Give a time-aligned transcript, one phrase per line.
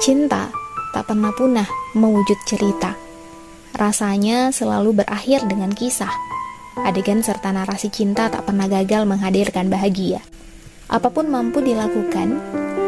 [0.00, 0.48] Cinta
[0.96, 2.96] tak pernah punah mewujud cerita.
[3.76, 6.08] Rasanya selalu berakhir dengan kisah.
[6.88, 10.24] Adegan serta narasi cinta tak pernah gagal menghadirkan bahagia.
[10.88, 12.40] Apa pun mampu dilakukan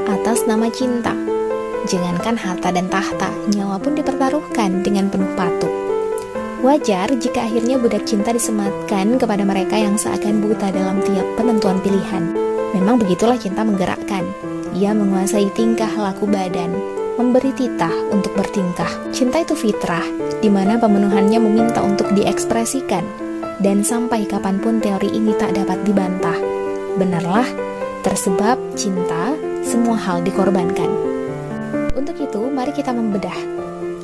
[0.09, 1.13] atas nama cinta.
[1.85, 5.73] Jangankan harta dan tahta, nyawa pun dipertaruhkan dengan penuh patuh.
[6.65, 12.33] Wajar jika akhirnya budak cinta disematkan kepada mereka yang seakan buta dalam tiap penentuan pilihan.
[12.73, 14.25] Memang begitulah cinta menggerakkan.
[14.77, 16.69] Ia menguasai tingkah laku badan,
[17.17, 18.93] memberi titah untuk bertingkah.
[19.09, 20.05] Cinta itu fitrah,
[20.45, 23.01] di mana pemenuhannya meminta untuk diekspresikan,
[23.65, 26.37] dan sampai kapan pun teori ini tak dapat dibantah.
[27.01, 27.49] Benarlah,
[28.05, 29.33] tersebab cinta,
[29.65, 30.93] semua hal dikorbankan.
[31.97, 33.39] Untuk itu, mari kita membedah,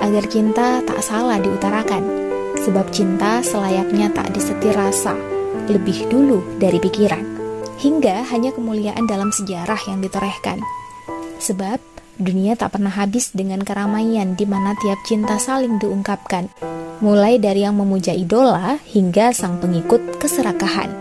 [0.00, 2.00] agar cinta tak salah diutarakan,
[2.64, 5.12] sebab cinta selayaknya tak disetir rasa,
[5.68, 7.41] lebih dulu dari pikiran
[7.82, 10.62] hingga hanya kemuliaan dalam sejarah yang ditorehkan.
[11.42, 11.82] Sebab
[12.22, 16.46] dunia tak pernah habis dengan keramaian di mana tiap cinta saling diungkapkan,
[17.02, 20.94] mulai dari yang memuja idola hingga sang pengikut keserakahan.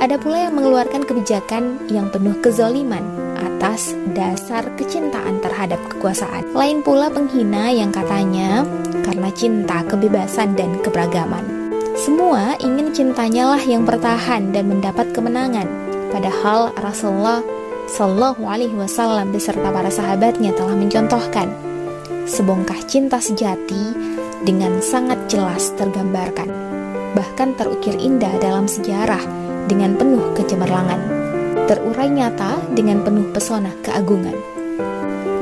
[0.00, 3.04] Ada pula yang mengeluarkan kebijakan yang penuh kezoliman
[3.38, 6.52] atas dasar kecintaan terhadap kekuasaan.
[6.52, 8.64] Lain pula penghina yang katanya
[9.04, 11.63] karena cinta, kebebasan, dan keberagaman.
[11.94, 15.70] Semua ingin cintanya lah yang bertahan dan mendapat kemenangan.
[16.10, 17.38] Padahal Rasulullah
[17.86, 21.54] Shallallahu Alaihi Wasallam beserta para sahabatnya telah mencontohkan
[22.26, 23.94] sebongkah cinta sejati
[24.42, 26.50] dengan sangat jelas tergambarkan,
[27.14, 29.22] bahkan terukir indah dalam sejarah
[29.70, 30.98] dengan penuh kecemerlangan,
[31.70, 34.34] terurai nyata dengan penuh pesona keagungan.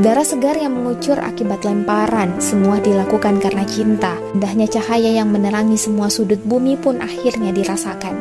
[0.03, 4.19] Darah segar yang mengucur akibat lemparan, semua dilakukan karena cinta.
[4.35, 8.15] Indahnya cahaya yang menerangi semua sudut bumi pun akhirnya dirasakan.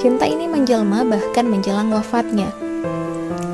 [0.00, 2.50] Cinta ini menjelma bahkan menjelang wafatnya.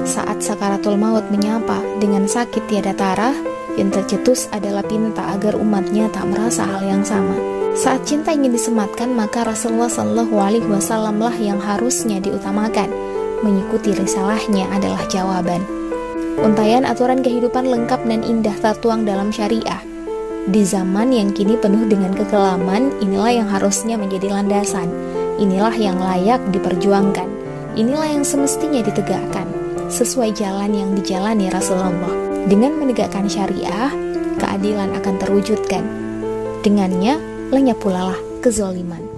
[0.06, 3.34] Saat sakaratul maut menyapa dengan sakit tiada tarah,
[3.76, 7.36] yang tercetus adalah pinta agar umatnya tak merasa hal yang sama.
[7.76, 12.88] Saat cinta ingin disematkan, maka Rasulullah Shallallahu Alaihi Wasallam lah yang harusnya diutamakan.
[13.44, 15.60] Mengikuti risalahnya adalah jawaban.
[16.36, 19.80] Untayan aturan kehidupan lengkap dan indah tertuang dalam syariah.
[20.46, 24.86] Di zaman yang kini penuh dengan kekelaman, inilah yang harusnya menjadi landasan.
[25.40, 27.26] Inilah yang layak diperjuangkan.
[27.74, 29.48] Inilah yang semestinya ditegakkan,
[29.88, 32.14] sesuai jalan yang dijalani Rasulullah.
[32.46, 33.90] Dengan menegakkan syariah,
[34.36, 35.84] keadilan akan terwujudkan.
[36.60, 37.16] Dengannya,
[37.48, 39.15] lenyap pula lah kezoliman.